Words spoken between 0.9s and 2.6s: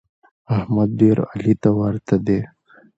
ډېر علي ته ورته دی.